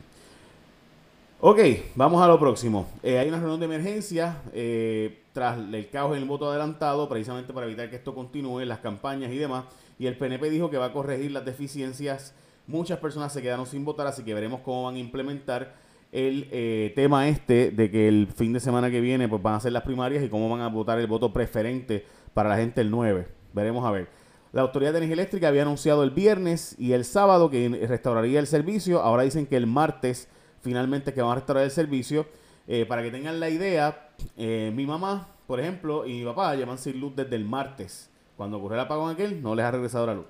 Ok, 1.46 1.58
vamos 1.94 2.22
a 2.22 2.26
lo 2.26 2.38
próximo. 2.38 2.88
Eh, 3.02 3.18
hay 3.18 3.28
una 3.28 3.36
reunión 3.36 3.60
de 3.60 3.66
emergencia 3.66 4.38
eh, 4.54 5.24
tras 5.34 5.58
el 5.58 5.90
caos 5.90 6.16
en 6.16 6.22
el 6.22 6.26
voto 6.26 6.48
adelantado, 6.48 7.06
precisamente 7.06 7.52
para 7.52 7.66
evitar 7.66 7.90
que 7.90 7.96
esto 7.96 8.14
continúe, 8.14 8.60
las 8.60 8.78
campañas 8.78 9.30
y 9.30 9.36
demás. 9.36 9.66
Y 9.98 10.06
el 10.06 10.16
PNP 10.16 10.48
dijo 10.48 10.70
que 10.70 10.78
va 10.78 10.86
a 10.86 10.92
corregir 10.94 11.32
las 11.32 11.44
deficiencias. 11.44 12.34
Muchas 12.66 12.98
personas 12.98 13.30
se 13.30 13.42
quedaron 13.42 13.66
sin 13.66 13.84
votar, 13.84 14.06
así 14.06 14.22
que 14.24 14.32
veremos 14.32 14.62
cómo 14.62 14.84
van 14.84 14.94
a 14.94 14.98
implementar 14.98 15.74
el 16.12 16.48
eh, 16.50 16.94
tema 16.96 17.28
este 17.28 17.72
de 17.72 17.90
que 17.90 18.08
el 18.08 18.26
fin 18.28 18.54
de 18.54 18.60
semana 18.60 18.90
que 18.90 19.02
viene 19.02 19.28
pues 19.28 19.42
van 19.42 19.56
a 19.56 19.60
ser 19.60 19.72
las 19.72 19.82
primarias 19.82 20.24
y 20.24 20.30
cómo 20.30 20.48
van 20.48 20.62
a 20.62 20.68
votar 20.68 20.98
el 20.98 21.08
voto 21.08 21.30
preferente 21.30 22.06
para 22.32 22.48
la 22.48 22.56
gente 22.56 22.80
el 22.80 22.90
9. 22.90 23.28
Veremos 23.52 23.84
a 23.84 23.90
ver. 23.90 24.08
La 24.52 24.62
Autoridad 24.62 24.92
de 24.92 24.98
Energía 24.98 25.20
Eléctrica 25.20 25.48
había 25.48 25.60
anunciado 25.60 26.04
el 26.04 26.10
viernes 26.10 26.74
y 26.78 26.92
el 26.94 27.04
sábado 27.04 27.50
que 27.50 27.68
restauraría 27.86 28.40
el 28.40 28.46
servicio. 28.46 29.02
Ahora 29.02 29.24
dicen 29.24 29.46
que 29.46 29.58
el 29.58 29.66
martes 29.66 30.30
finalmente 30.64 31.12
que 31.12 31.22
van 31.22 31.32
a 31.32 31.34
restaurar 31.36 31.64
el 31.64 31.70
servicio. 31.70 32.26
Eh, 32.66 32.86
para 32.86 33.02
que 33.02 33.10
tengan 33.10 33.38
la 33.38 33.50
idea, 33.50 34.08
eh, 34.38 34.72
mi 34.74 34.86
mamá, 34.86 35.28
por 35.46 35.60
ejemplo, 35.60 36.06
y 36.06 36.20
mi 36.20 36.24
papá 36.24 36.54
llevan 36.56 36.78
sin 36.78 36.98
luz 36.98 37.14
desde 37.14 37.36
el 37.36 37.44
martes. 37.44 38.10
Cuando 38.36 38.56
ocurrió 38.56 38.76
el 38.76 38.80
apagón 38.80 39.10
aquel, 39.12 39.42
no 39.42 39.54
les 39.54 39.64
ha 39.64 39.70
regresado 39.70 40.06
la 40.06 40.14
luz 40.14 40.26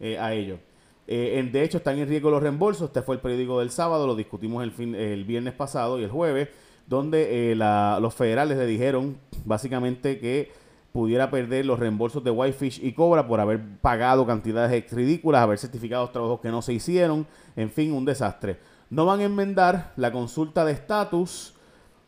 eh, 0.00 0.18
a 0.18 0.34
ellos. 0.34 0.58
de 1.06 1.62
hecho, 1.62 1.78
están 1.78 1.96
en 1.98 2.08
riesgo 2.08 2.30
los 2.30 2.42
reembolsos. 2.42 2.88
Este 2.88 3.00
fue 3.00 3.14
el 3.14 3.20
periódico 3.22 3.60
del 3.60 3.70
sábado, 3.70 4.06
lo 4.06 4.16
discutimos 4.16 4.64
el, 4.64 4.72
fin, 4.72 4.94
el 4.94 5.24
viernes 5.24 5.54
pasado 5.54 5.98
y 5.98 6.02
el 6.02 6.10
jueves, 6.10 6.48
donde 6.86 7.54
los 8.00 8.14
federales 8.14 8.58
le 8.58 8.66
dijeron 8.66 9.16
básicamente 9.44 10.18
que 10.18 10.50
pudiera 10.92 11.30
perder 11.30 11.64
los 11.64 11.78
reembolsos 11.78 12.24
de 12.24 12.30
Whitefish 12.30 12.80
y 12.82 12.92
Cobra 12.92 13.26
por 13.26 13.40
haber 13.40 13.60
pagado 13.80 14.26
cantidades 14.26 14.90
ridículas, 14.92 15.42
haber 15.42 15.58
certificado 15.58 16.08
trabajos 16.10 16.40
que 16.40 16.50
no 16.50 16.60
se 16.60 16.72
hicieron, 16.72 17.26
en 17.56 17.70
fin, 17.70 17.92
un 17.92 18.04
desastre. 18.04 18.58
No 18.90 19.06
van 19.06 19.20
a 19.20 19.24
enmendar 19.24 19.92
la 19.96 20.12
consulta 20.12 20.64
de 20.64 20.72
estatus. 20.72 21.54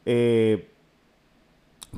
Eh, 0.06 0.70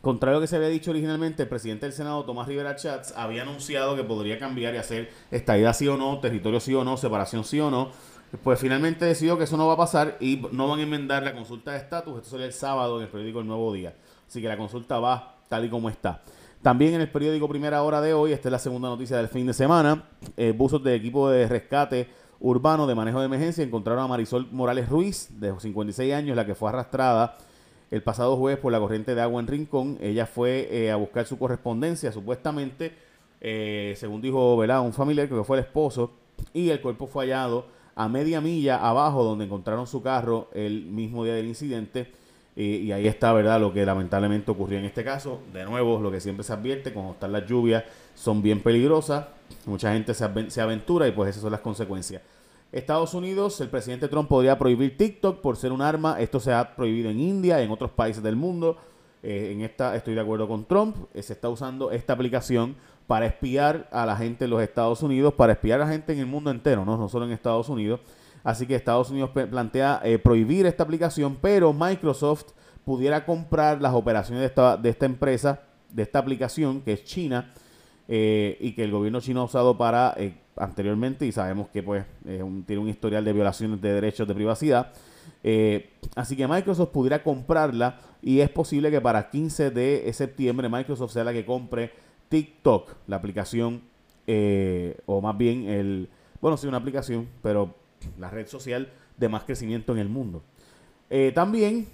Contrario 0.01 0.37
a 0.37 0.39
lo 0.39 0.41
que 0.41 0.47
se 0.47 0.57
había 0.57 0.69
dicho 0.69 0.91
originalmente, 0.91 1.43
el 1.43 1.49
presidente 1.49 1.87
del 1.87 1.93
Senado, 1.93 2.25
Tomás 2.25 2.49
Rivera 2.49 2.75
Chats, 2.75 3.13
había 3.15 3.43
anunciado 3.43 3.95
que 3.95 4.03
podría 4.03 4.39
cambiar 4.39 4.75
y 4.75 4.79
hacer 4.79 5.11
estadía 5.31 5.73
sí 5.75 5.87
o 5.87 5.97
no, 5.97 6.19
territorio 6.19 6.61
sí 6.61 6.75
o 6.75 6.83
no, 6.83 6.97
separación 6.97 7.45
sí 7.45 7.61
o 7.61 7.71
no. 7.71 7.91
Pues 8.43 8.59
finalmente 8.59 9.05
decidió 9.05 9.37
que 9.37 9.45
eso 9.45 9.59
no 9.59 9.67
va 9.67 9.75
a 9.75 9.77
pasar 9.77 10.17
y 10.19 10.43
no 10.53 10.67
van 10.67 10.81
a 10.81 10.83
enmendar 10.83 11.23
la 11.23 11.35
consulta 11.35 11.73
de 11.73 11.79
estatus. 11.79 12.17
Esto 12.17 12.31
sería 12.31 12.47
el 12.47 12.55
sábado 12.55 12.97
en 12.97 13.05
el 13.05 13.11
periódico 13.11 13.41
El 13.41 13.47
Nuevo 13.47 13.73
Día. 13.73 13.95
Así 14.27 14.41
que 14.41 14.49
la 14.49 14.57
consulta 14.57 14.99
va 14.99 15.37
tal 15.49 15.67
y 15.67 15.69
como 15.69 15.91
está. 15.91 16.23
También 16.63 16.95
en 16.95 17.03
el 17.03 17.11
periódico 17.11 17.47
Primera 17.47 17.83
Hora 17.83 18.01
de 18.01 18.15
hoy, 18.15 18.33
esta 18.33 18.49
es 18.49 18.53
la 18.53 18.59
segunda 18.59 18.89
noticia 18.89 19.19
del 19.19 19.29
fin 19.29 19.47
de 19.47 19.53
semana, 19.53 20.05
eh, 20.37 20.55
buzos 20.57 20.83
de 20.83 20.95
equipo 20.95 21.29
de 21.29 21.47
rescate 21.47 22.09
urbano 22.43 22.87
de 22.87 22.95
manejo 22.95 23.21
de 23.21 23.27
emergencia 23.27 23.65
encontraron 23.65 24.05
a 24.05 24.09
Marisol 24.09 24.49
Morales 24.51 24.89
Ruiz, 24.89 25.29
de 25.41 25.55
56 25.59 26.13
años, 26.13 26.37
la 26.37 26.45
que 26.45 26.55
fue 26.55 26.69
arrastrada 26.69 27.37
el 27.91 28.03
pasado 28.03 28.37
jueves 28.37 28.59
por 28.59 28.73
la 28.73 28.81
corriente 28.81 29.15
de 29.15 29.21
agua 29.21 29.41
en 29.41 29.47
Rincón. 29.47 29.97
Ella 30.01 30.27
fue 30.27 30.69
eh, 30.71 30.91
a 30.91 30.97
buscar 30.97 31.25
su 31.25 31.39
correspondencia, 31.39 32.11
supuestamente, 32.11 32.95
eh, 33.41 33.95
según 33.97 34.21
dijo 34.21 34.57
un 34.57 34.93
familiar, 34.93 35.29
que 35.29 35.45
fue 35.45 35.59
el 35.59 35.65
esposo, 35.65 36.13
y 36.53 36.71
el 36.71 36.81
cuerpo 36.81 37.07
fue 37.07 37.27
hallado 37.27 37.67
a 37.95 38.09
media 38.09 38.41
milla 38.41 38.77
abajo 38.77 39.23
donde 39.23 39.45
encontraron 39.45 39.87
su 39.87 40.03
carro 40.03 40.49
el 40.53 40.87
mismo 40.87 41.25
día 41.25 41.35
del 41.35 41.47
incidente. 41.47 42.11
Y 42.55 42.93
ahí 42.93 43.07
está, 43.07 43.33
¿verdad? 43.33 43.61
Lo 43.61 43.73
que 43.73 43.85
lamentablemente 43.87 44.51
ocurrió 44.51 44.79
en 44.79 44.85
este 44.85 45.03
caso. 45.03 45.41
De 45.53 45.65
nuevo, 45.65 45.99
lo 46.01 46.11
que 46.11 46.21
siempre 46.21 46.45
se 46.45 46.53
advierte, 46.53 46.93
cuando 46.93 47.13
están 47.13 47.33
las 47.33 47.47
lluvias, 47.47 47.85
son 48.15 48.43
bien 48.43 48.63
peligrosas. 48.63 49.27
Mucha 49.67 49.93
gente 49.93 50.13
se, 50.13 50.51
se 50.51 50.61
aventura 50.61 51.09
y 51.09 51.13
pues 51.13 51.31
esas 51.31 51.43
son 51.43 51.53
las 51.53 51.61
consecuencias. 51.61 52.23
Estados 52.73 53.13
Unidos, 53.13 53.61
el 53.61 53.69
presidente 53.69 54.09
Trump 54.09 54.29
podría 54.29 54.59
prohibir 54.59 54.97
TikTok 54.97 55.41
por 55.41 55.57
ser 55.57 55.73
un 55.73 55.83
arma. 55.83 56.19
Esto 56.21 56.41
se 56.41 56.53
ha 56.53 56.75
prohibido 56.75 57.11
en 57.11 57.21
India, 57.21 57.61
en 57.61 57.71
otros 57.71 57.91
países 57.91 58.23
del 58.23 58.35
mundo. 58.35 58.79
Eh, 59.23 59.53
en 59.53 59.61
esta 59.61 59.95
estoy 59.95 60.15
de 60.15 60.21
acuerdo 60.21 60.49
con 60.49 60.65
Trump. 60.65 60.97
Eh, 61.13 61.23
se 61.23 61.35
está 61.35 61.51
usando 61.51 61.91
esta 61.91 62.15
aplicación 62.15 62.75
para 63.07 63.27
espiar 63.27 63.89
a 63.93 64.07
la 64.07 64.17
gente 64.17 64.45
en 64.45 64.51
los 64.51 64.63
Estados 64.63 65.03
Unidos, 65.03 65.35
para 65.35 65.53
espiar 65.53 65.81
a 65.81 65.85
la 65.85 65.91
gente 65.91 66.15
en 66.15 66.21
el 66.21 66.27
mundo 66.27 66.51
entero, 66.51 66.85
no, 66.85 66.97
no 66.97 67.09
solo 67.09 67.27
en 67.27 67.33
Estados 67.33 67.69
Unidos. 67.69 68.01
Así 68.45 68.67
que 68.67 68.75
Estados 68.75 69.11
Unidos 69.11 69.31
plantea 69.31 70.01
eh, 70.05 70.19
prohibir 70.19 70.67
esta 70.67 70.83
aplicación, 70.83 71.39
pero 71.41 71.73
Microsoft 71.73 72.53
pudiera 72.85 73.25
comprar 73.25 73.81
las 73.81 73.95
operaciones 73.95 74.41
de 74.41 74.47
esta, 74.47 74.77
de 74.77 74.89
esta 74.89 75.07
empresa, 75.07 75.61
de 75.91 76.03
esta 76.03 76.19
aplicación, 76.19 76.81
que 76.81 76.95
es 76.95 77.05
China, 77.05 77.51
y 78.09 78.73
que 78.73 78.85
el 78.85 78.91
gobierno 78.91 79.21
chino 79.21 79.41
ha 79.41 79.45
usado 79.45 79.79
para 79.79 80.15
anteriormente 80.57 81.25
y 81.25 81.33
sabemos 81.33 81.69
que 81.69 81.83
pues 81.83 82.05
tiene 82.25 82.79
un 82.79 82.89
historial 82.89 83.25
de 83.25 83.33
violaciones 83.33 83.81
de 83.81 83.93
derechos 83.93 84.29
de 84.29 84.35
privacidad. 84.35 84.93
Eh, 85.45 85.91
así 86.15 86.37
que 86.37 86.47
Microsoft 86.47 86.91
pudiera 86.91 87.23
comprarla 87.23 87.99
y 88.23 88.41
es 88.41 88.51
posible 88.51 88.91
que 88.91 89.01
para 89.01 89.31
15 89.31 89.71
de 89.71 90.13
septiembre 90.13 90.69
Microsoft 90.69 91.13
sea 91.13 91.25
la 91.25 91.33
que 91.33 91.45
compre 91.45 91.93
TikTok, 92.29 92.95
la 93.09 93.17
aplicación, 93.17 93.83
eh, 94.27 94.97
o 95.07 95.21
más 95.21 95.37
bien 95.37 95.69
el, 95.69 96.09
bueno, 96.41 96.57
sí, 96.57 96.67
una 96.67 96.79
aplicación, 96.79 97.29
pero 97.43 97.75
la 98.19 98.31
red 98.31 98.47
social 98.47 98.93
de 99.17 99.29
más 99.29 99.45
crecimiento 99.45 99.93
en 99.93 99.99
el 99.99 100.09
mundo. 100.09 100.43
Eh, 101.11 101.33
también 101.35 101.89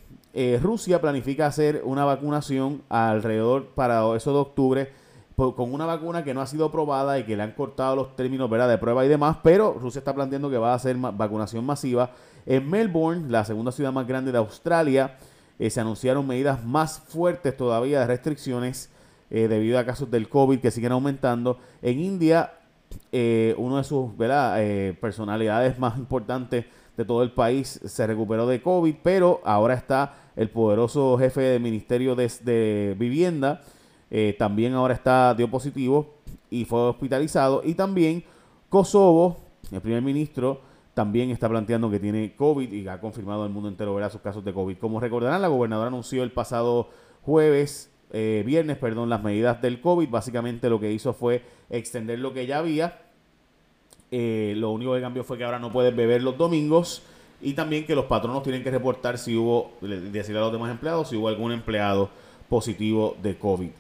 Rusia 0.63 1.01
planifica 1.01 1.47
hacer 1.47 1.83
una 1.85 2.05
vacunación 2.05 2.83
alrededor 2.89 3.71
para 3.75 4.15
eso 4.15 4.33
de 4.33 4.39
octubre 4.39 4.93
con 5.39 5.73
una 5.73 5.87
vacuna 5.87 6.25
que 6.25 6.35
no 6.35 6.41
ha 6.41 6.47
sido 6.49 6.73
probada 6.73 7.17
y 7.17 7.23
que 7.23 7.37
le 7.37 7.45
han 7.45 7.53
cortado 7.53 7.95
los 7.95 8.17
términos 8.17 8.51
¿verdad? 8.51 8.69
de 8.69 8.77
prueba 8.77 9.05
y 9.05 9.09
demás, 9.09 9.37
pero 9.41 9.73
Rusia 9.73 10.01
está 10.01 10.13
planteando 10.13 10.51
que 10.51 10.59
va 10.59 10.73
a 10.73 10.75
hacer 10.75 10.97
vacunación 10.97 11.65
masiva. 11.65 12.11
En 12.45 12.69
Melbourne, 12.69 13.31
la 13.31 13.45
segunda 13.45 13.71
ciudad 13.71 13.93
más 13.93 14.05
grande 14.09 14.33
de 14.33 14.39
Australia, 14.39 15.17
eh, 15.61 15.71
se 15.71 15.81
anunciaron 15.81 16.27
medidas 16.27 16.65
más 16.65 16.99
fuertes 16.99 17.57
todavía 17.57 18.01
de 18.01 18.07
restricciones 18.09 18.91
eh, 19.31 19.47
debido 19.47 19.79
a 19.79 19.85
casos 19.85 20.11
del 20.11 20.29
COVID 20.29 20.59
que 20.59 20.73
siguen 20.73 20.91
aumentando. 20.91 21.61
En 21.83 22.01
India, 22.01 22.55
eh, 23.13 23.55
uno 23.59 23.79
de 23.79 23.85
sus 23.85 24.13
personalidades 25.01 25.79
más 25.79 25.99
importantes 25.99 26.65
de 26.97 27.05
todo 27.05 27.23
el 27.23 27.33
país 27.33 27.81
se 27.85 28.07
recuperó 28.07 28.47
de 28.47 28.61
COVID, 28.61 28.95
pero 29.03 29.41
ahora 29.45 29.75
está 29.75 30.15
el 30.37 30.51
poderoso 30.51 31.17
jefe 31.19 31.41
del 31.41 31.63
Ministerio 31.63 32.17
de 32.17 32.97
Vivienda 32.99 33.61
eh, 34.11 34.35
también 34.39 34.73
ahora 34.75 34.95
está 34.95 35.35
dio 35.35 35.51
positivo 35.51 36.15
y 36.51 36.65
fue 36.65 36.81
hospitalizado. 36.81 37.63
Y 37.65 37.75
también 37.75 38.25
Kosovo, 38.69 39.39
el 39.71 39.81
primer 39.81 40.03
ministro, 40.03 40.61
también 40.95 41.31
está 41.31 41.49
planteando 41.49 41.91
que 41.91 42.01
tiene 42.01 42.35
COVID 42.35 42.73
y 42.73 42.89
ha 42.89 43.01
confirmado 43.01 43.45
el 43.45 43.53
mundo 43.53 43.69
entero 43.69 43.95
verá 43.95 44.11
sus 44.11 44.21
casos 44.21 44.45
de 44.45 44.53
COVID. 44.53 44.79
Como 44.79 45.01
recordarán, 45.01 45.43
la 45.43 45.49
gobernadora 45.49 45.89
anunció 45.89 46.23
el 46.23 46.33
pasado 46.33 46.89
jueves, 47.23 47.93
eh, 48.13 48.43
viernes, 48.47 48.77
perdón, 48.77 49.09
las 49.09 49.23
medidas 49.23 49.61
del 49.61 49.81
COVID. 49.81 50.09
Básicamente 50.09 50.71
lo 50.71 50.81
que 50.81 50.93
hizo 50.93 51.13
fue 51.13 51.43
extender 51.71 52.19
lo 52.19 52.33
que 52.33 52.47
ya 52.47 52.59
había. 52.59 53.01
Eh, 54.11 54.55
lo 54.57 54.71
único 54.71 54.95
que 54.95 55.01
cambió 55.01 55.25
fue 55.25 55.37
que 55.37 55.45
ahora 55.45 55.59
no 55.59 55.71
puedes 55.71 55.95
beber 55.95 56.23
los 56.23 56.39
domingos 56.39 57.03
y 57.41 57.53
también 57.53 57.85
que 57.85 57.95
los 57.95 58.07
patronos 58.07 58.43
tienen 58.43 58.63
que 58.63 58.71
reportar 58.71 59.19
si 59.19 59.37
hubo, 59.37 59.73
decirle 59.81 60.39
a 60.39 60.43
los 60.43 60.53
demás 60.53 60.71
empleados, 60.71 61.11
si 61.11 61.17
hubo 61.17 61.29
algún 61.29 61.53
empleado 61.53 62.11
positivo 62.49 63.17
de 63.23 63.37
COVID. 63.39 63.71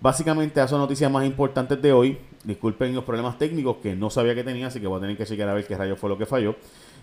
Básicamente, 0.00 0.60
esas 0.60 0.70
son 0.70 0.80
noticias 0.80 1.10
más 1.10 1.24
importantes 1.24 1.80
de 1.80 1.92
hoy. 1.92 2.18
Disculpen 2.44 2.94
los 2.94 3.04
problemas 3.04 3.38
técnicos 3.38 3.78
que 3.78 3.96
no 3.96 4.10
sabía 4.10 4.34
que 4.34 4.44
tenía, 4.44 4.66
así 4.66 4.80
que 4.80 4.86
voy 4.86 4.98
a 4.98 5.00
tener 5.00 5.16
que 5.16 5.24
chequear 5.24 5.48
a 5.48 5.54
ver 5.54 5.66
qué 5.66 5.76
rayo 5.76 5.96
fue 5.96 6.10
lo 6.10 6.18
que 6.18 6.26
falló. 6.26 6.54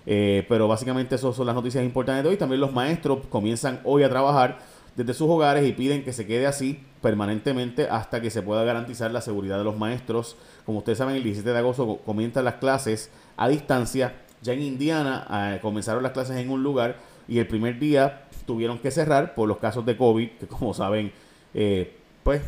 Eh, 0.06 0.46
pero 0.48 0.68
básicamente, 0.68 1.16
esas 1.16 1.36
son 1.36 1.48
las 1.48 1.56
noticias 1.56 1.84
importantes 1.84 2.24
de 2.24 2.30
hoy. 2.30 2.38
También 2.38 2.62
los 2.62 2.72
maestros 2.72 3.20
comienzan 3.30 3.82
hoy 3.84 4.04
a 4.04 4.10
trabajar 4.10 4.60
desde 4.96 5.14
sus 5.14 5.30
hogares 5.30 5.68
y 5.68 5.74
piden 5.74 6.04
que 6.04 6.14
se 6.14 6.26
quede 6.28 6.46
así 6.46 6.84
permanentemente 7.02 7.88
hasta 7.90 8.22
que 8.22 8.30
se 8.30 8.42
pueda 8.42 8.64
garantizar 8.64 9.12
la 9.12 9.22
seguridad 9.22 9.58
de 9.58 9.64
los 9.64 9.78
maestros. 9.78 10.38
Como 10.66 10.80
ustedes 10.80 10.98
saben, 10.98 11.16
el 11.16 11.24
17 11.24 11.52
de 11.52 11.58
agosto 11.58 12.00
comienzan 12.06 12.46
las 12.46 12.56
clases 12.56 13.10
a 13.38 13.48
distancia. 13.50 14.22
Ya 14.42 14.54
en 14.54 14.62
Indiana 14.62 15.28
eh, 15.56 15.60
comenzaron 15.62 16.04
las 16.04 16.12
clases 16.12 16.38
en 16.38 16.50
un 16.50 16.64
lugar 16.64 16.98
y 17.28 17.40
el 17.40 17.48
primer 17.48 17.80
día 17.80 18.26
tuvieron 18.46 18.80
que 18.80 18.92
cerrar 18.92 19.36
por 19.36 19.48
los 19.48 19.58
casos 19.58 19.86
de 19.86 19.96
COVID, 19.98 20.30
que 20.32 20.48
como 20.48 20.74
saben, 20.74 21.12
eh, 21.54 21.96
pues 22.24 22.42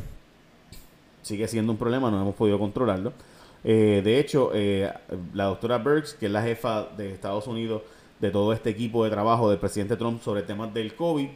sigue 1.21 1.47
siendo 1.47 1.71
un 1.71 1.77
problema, 1.77 2.11
no 2.11 2.21
hemos 2.21 2.35
podido 2.35 2.59
controlarlo. 2.59 3.13
Eh, 3.63 4.01
de 4.03 4.19
hecho, 4.19 4.51
eh, 4.53 4.93
la 5.33 5.45
doctora 5.45 5.79
Burks, 5.79 6.13
que 6.13 6.27
es 6.27 6.31
la 6.31 6.43
jefa 6.43 6.87
de 6.95 7.11
Estados 7.11 7.47
Unidos 7.47 7.81
de 8.19 8.29
todo 8.29 8.53
este 8.53 8.69
equipo 8.69 9.03
de 9.03 9.09
trabajo 9.09 9.49
del 9.49 9.57
presidente 9.57 9.97
Trump 9.97 10.21
sobre 10.21 10.43
temas 10.43 10.71
del 10.71 10.93
COVID, 10.95 11.27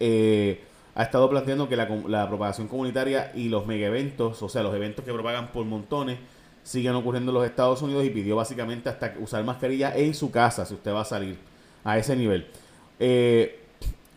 eh, 0.00 0.62
ha 0.94 1.02
estado 1.02 1.28
planteando 1.28 1.68
que 1.68 1.76
la, 1.76 1.86
propagación 2.28 2.68
comunitaria 2.68 3.32
y 3.34 3.48
los 3.48 3.66
mega 3.66 3.86
eventos, 3.86 4.42
o 4.42 4.48
sea, 4.48 4.62
los 4.62 4.74
eventos 4.74 5.04
que 5.04 5.12
propagan 5.12 5.52
por 5.52 5.64
montones, 5.64 6.18
siguen 6.62 6.94
ocurriendo 6.94 7.30
en 7.30 7.34
los 7.34 7.46
Estados 7.46 7.82
Unidos 7.82 8.04
y 8.04 8.10
pidió 8.10 8.36
básicamente 8.36 8.88
hasta 8.88 9.14
usar 9.20 9.44
mascarilla 9.44 9.96
en 9.96 10.14
su 10.14 10.30
casa 10.30 10.66
si 10.66 10.74
usted 10.74 10.92
va 10.92 11.02
a 11.02 11.04
salir 11.04 11.36
a 11.84 11.98
ese 11.98 12.16
nivel. 12.16 12.46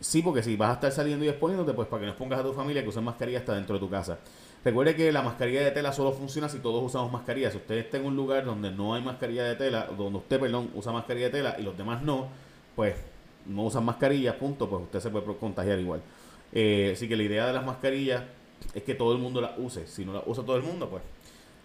sí, 0.00 0.22
porque 0.22 0.42
si 0.42 0.56
vas 0.56 0.70
a 0.70 0.74
estar 0.74 0.92
saliendo 0.92 1.24
y 1.24 1.28
exponiéndote, 1.28 1.74
pues 1.74 1.86
para 1.88 2.00
que 2.00 2.06
no 2.06 2.12
expongas 2.12 2.40
a 2.40 2.42
tu 2.42 2.52
familia 2.52 2.82
que 2.82 2.88
usen 2.88 3.04
mascarilla 3.04 3.38
hasta 3.38 3.54
dentro 3.54 3.74
de 3.74 3.80
tu 3.80 3.90
casa. 3.90 4.18
Recuerde 4.62 4.94
que 4.94 5.10
la 5.10 5.22
mascarilla 5.22 5.64
de 5.64 5.70
tela 5.70 5.90
solo 5.92 6.12
funciona 6.12 6.48
si 6.48 6.58
todos 6.58 6.84
usamos 6.84 7.10
mascarilla. 7.10 7.50
Si 7.50 7.56
usted 7.56 7.76
está 7.76 7.96
en 7.96 8.04
un 8.04 8.14
lugar 8.14 8.44
donde 8.44 8.70
no 8.70 8.94
hay 8.94 9.02
mascarilla 9.02 9.44
de 9.44 9.56
tela, 9.56 9.88
donde 9.96 10.18
usted, 10.18 10.38
perdón, 10.38 10.70
usa 10.74 10.92
mascarilla 10.92 11.26
de 11.26 11.32
tela 11.32 11.56
y 11.58 11.62
los 11.62 11.76
demás 11.78 12.02
no, 12.02 12.28
pues 12.76 12.94
no 13.46 13.64
usan 13.64 13.84
mascarilla, 13.84 14.38
punto, 14.38 14.68
pues 14.68 14.82
usted 14.82 15.00
se 15.00 15.10
puede 15.10 15.36
contagiar 15.36 15.78
igual. 15.78 16.00
Eh, 16.52 16.92
así 16.94 17.08
que 17.08 17.16
la 17.16 17.22
idea 17.22 17.46
de 17.46 17.52
las 17.52 17.64
mascarillas 17.64 18.22
es 18.74 18.82
que 18.82 18.94
todo 18.94 19.12
el 19.12 19.18
mundo 19.18 19.40
las 19.40 19.52
use. 19.58 19.86
Si 19.86 20.04
no 20.04 20.12
las 20.12 20.22
usa 20.26 20.44
todo 20.44 20.56
el 20.56 20.62
mundo, 20.62 20.88
pues. 20.88 21.02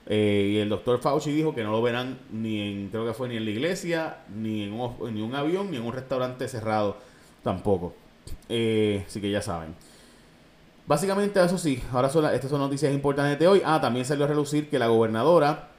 Eh, 0.07 0.51
y 0.53 0.57
el 0.57 0.69
doctor 0.69 0.99
Fauci 0.99 1.31
dijo 1.31 1.55
que 1.55 1.63
no 1.63 1.71
lo 1.71 1.81
verán 1.81 2.19
ni 2.31 2.61
en, 2.61 2.89
creo 2.89 3.07
que 3.07 3.13
fue 3.13 3.27
ni 3.27 3.37
en 3.37 3.45
la 3.45 3.51
iglesia, 3.51 4.17
ni 4.35 4.63
en 4.63 4.73
un, 4.73 5.13
ni 5.13 5.21
un 5.21 5.33
avión, 5.33 5.71
ni 5.71 5.77
en 5.77 5.83
un 5.83 5.93
restaurante 5.93 6.47
cerrado 6.47 6.97
tampoco. 7.43 7.95
Eh, 8.49 9.03
así 9.07 9.19
que 9.19 9.31
ya 9.31 9.41
saben. 9.41 9.73
Básicamente, 10.87 11.43
eso 11.43 11.57
sí, 11.57 11.81
ahora 11.91 12.09
son 12.09 12.25
estas 12.25 12.51
son 12.51 12.59
noticias 12.59 12.93
importantes 12.93 13.39
de 13.39 13.47
hoy. 13.47 13.61
Ah, 13.65 13.81
también 13.81 14.05
salió 14.05 14.25
a 14.25 14.27
relucir 14.27 14.69
que 14.69 14.77
la 14.77 14.87
gobernadora 14.87 15.69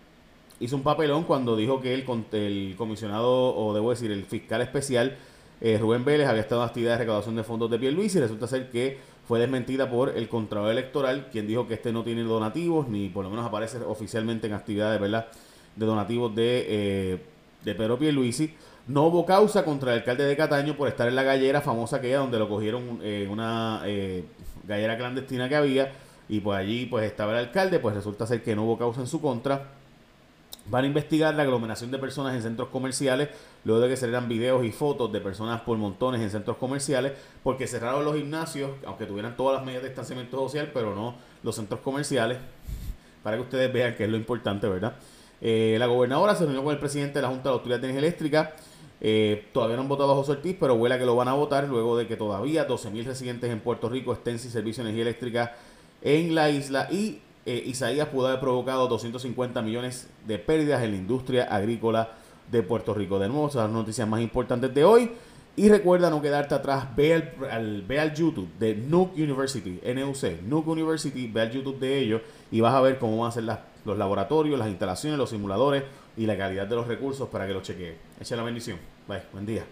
hizo 0.59 0.75
un 0.75 0.83
papelón 0.83 1.25
cuando 1.25 1.55
dijo 1.55 1.81
que 1.81 1.95
el, 1.95 2.05
el 2.33 2.75
comisionado, 2.76 3.57
o 3.57 3.73
debo 3.75 3.91
decir, 3.91 4.11
el 4.11 4.25
fiscal 4.25 4.61
especial 4.62 5.17
eh, 5.61 5.79
Rubén 5.79 6.05
Vélez 6.05 6.29
había 6.29 6.43
estado 6.43 6.63
en 6.63 6.69
actividad 6.69 6.93
de 6.93 6.99
recaudación 6.99 7.37
de 7.37 7.45
fondos 7.45 7.71
de 7.71 7.79
Luis 7.91 8.15
y 8.15 8.21
resulta 8.21 8.47
ser 8.47 8.71
que 8.71 8.99
fue 9.27 9.41
desmentida 9.41 9.91
por 9.91 10.11
el 10.11 10.29
Contralor 10.29 10.71
Electoral, 10.71 11.29
quien 11.33 11.47
dijo 11.47 11.67
que 11.67 11.75
este 11.75 11.93
no 11.93 12.05
tiene 12.05 12.23
donativos, 12.23 12.89
ni 12.89 13.09
por 13.09 13.25
lo 13.25 13.31
menos 13.31 13.45
aparece 13.45 13.79
oficialmente 13.79 14.47
en 14.47 14.53
actividades 14.53 15.01
de 15.01 15.87
donativos 15.87 16.35
de, 16.35 16.67
eh, 16.69 17.19
de 17.65 17.75
Pedro 17.75 17.99
Pierluisi. 17.99 18.55
No 18.87 19.07
hubo 19.07 19.27
causa 19.27 19.65
contra 19.65 19.93
el 19.93 19.99
alcalde 19.99 20.25
de 20.25 20.37
Cataño 20.37 20.77
por 20.77 20.87
estar 20.87 21.09
en 21.09 21.17
la 21.17 21.25
gallera 21.25 21.61
famosa 21.61 21.97
aquella 21.97 22.19
donde 22.19 22.39
lo 22.39 22.49
cogieron 22.49 23.01
en 23.03 23.29
una 23.29 23.83
eh, 23.85 24.25
gallera 24.65 24.97
clandestina 24.97 25.49
que 25.49 25.57
había 25.57 25.93
y 26.29 26.41
pues 26.41 26.59
allí 26.59 26.87
pues 26.87 27.05
estaba 27.05 27.33
el 27.33 27.39
alcalde, 27.39 27.81
pues 27.81 27.97
resulta 27.97 28.27
ser 28.27 28.43
que 28.43 28.55
no 28.55 28.65
hubo 28.65 28.79
causa 28.79 29.01
en 29.01 29.07
su 29.09 29.21
contra. 29.21 29.71
Van 30.69 30.83
a 30.83 30.87
investigar 30.89 31.35
la 31.35 31.45
aglomeración 31.45 31.93
de 31.93 31.99
personas 31.99 32.35
en 32.35 32.43
centros 32.43 32.69
comerciales, 32.69 33.29
luego 33.65 33.83
de 33.83 33.89
que 33.89 33.97
salieran 33.97 34.29
videos 34.29 34.65
y 34.65 34.73
fotos 34.73 35.13
de 35.13 35.21
personas 35.21 35.61
por 35.61 35.79
montones 35.79 36.21
en 36.21 36.31
centros 36.31 36.57
comerciales, 36.57 37.13
porque 37.45 37.69
cerraron 37.69 38.05
los 38.05 38.17
gimnasios, 38.17 38.71
aunque 38.85 39.07
tuvieran 39.07 39.37
todas 39.37 39.57
las 39.57 39.65
medidas 39.65 39.83
de 39.83 39.91
distanciamiento 39.91 40.37
social, 40.39 40.71
pero 40.75 40.95
no 40.95 41.15
los 41.45 41.55
centros 41.55 41.81
comerciales, 41.81 42.39
para 43.23 43.37
que 43.37 43.45
ustedes 43.45 43.73
vean 43.73 43.95
que 43.95 44.05
es 44.05 44.11
lo 44.11 44.17
importante, 44.17 44.69
¿verdad? 44.69 44.97
Eh, 45.41 45.77
la 45.79 45.87
gobernadora 45.87 46.35
se 46.35 46.45
reunió 46.45 46.65
con 46.65 46.73
el 46.73 46.81
presidente 46.81 47.15
de 47.15 47.23
la 47.23 47.29
Junta 47.29 47.51
de 47.51 47.55
Autoridad 47.55 47.79
de 47.79 47.89
Energía 47.89 48.09
Eléctrica. 48.09 48.57
Eh, 49.01 49.49
todavía 49.53 49.77
no 49.77 49.83
han 49.83 49.89
votado 49.89 50.13
a 50.13 50.15
José 50.17 50.33
Ortiz, 50.33 50.57
pero 50.59 50.75
huele 50.75 50.99
que 50.99 51.05
lo 51.05 51.15
van 51.15 51.29
a 51.29 51.35
votar 51.35 51.69
luego 51.69 51.97
de 51.97 52.09
que 52.09 52.17
todavía 52.17 52.67
12.000 52.67 53.05
residentes 53.05 53.51
en 53.51 53.61
Puerto 53.61 53.89
Rico 53.89 54.13
estén 54.13 54.39
sin 54.39 54.51
servicio 54.51 54.83
de 54.83 54.91
energía 54.91 55.11
eléctrica 55.11 55.57
en 56.03 56.35
la 56.35 56.51
isla 56.51 56.89
y 56.91 57.21
eh, 57.47 57.62
Isaías 57.65 58.09
pudo 58.09 58.26
haber 58.26 58.41
provocado 58.41 58.88
250 58.88 59.62
millones 59.62 60.09
de 60.26 60.38
pérdidas 60.38 60.83
en 60.83 60.91
la 60.91 60.97
industria 60.97 61.45
agrícola 61.45 62.11
de 62.50 62.62
Puerto 62.62 62.93
Rico. 62.93 63.19
De 63.19 63.29
nuevo, 63.29 63.49
son 63.50 63.62
las 63.62 63.71
noticias 63.71 64.07
más 64.09 64.21
importantes 64.21 64.75
de 64.75 64.85
hoy. 64.85 65.11
Y 65.59 65.71
recuerda 65.71 66.11
no 66.11 66.21
quedarte 66.21 66.55
atrás, 66.55 66.95
ve 66.95 67.15
al, 67.50 67.83
ve 67.88 67.99
al 67.99 68.15
YouTube 68.15 68.47
de 68.59 68.75
Nuke 68.75 69.23
University, 69.23 69.81
NUC, 69.83 70.43
Nuke 70.43 70.69
University, 70.69 71.29
ve 71.29 71.41
al 71.41 71.50
YouTube 71.50 71.79
de 71.79 71.99
ellos 71.99 72.21
y 72.50 72.61
vas 72.61 72.75
a 72.75 72.81
ver 72.83 72.99
cómo 72.99 73.17
van 73.17 73.31
a 73.31 73.33
ser 73.33 73.45
los 73.87 73.97
laboratorios, 73.97 74.59
las 74.59 74.69
instalaciones, 74.69 75.19
los 75.19 75.31
simuladores 75.31 75.85
y 76.15 76.26
la 76.26 76.37
calidad 76.37 76.67
de 76.67 76.76
los 76.76 76.87
recursos 76.87 77.31
para 77.31 77.47
que 77.47 77.55
lo 77.55 77.62
chequee. 77.62 77.97
Echa 78.21 78.37
la 78.37 78.43
bendición. 78.43 78.79
Bye, 79.09 79.23
buen 79.33 79.47
día. 79.47 79.65